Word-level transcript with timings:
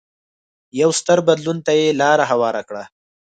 یو 0.81 0.89
ستر 0.99 1.17
بدلون 1.27 1.57
ته 1.65 1.71
یې 1.79 1.87
لار 2.01 2.19
هواره 2.31 2.61
کړه. 2.69 2.83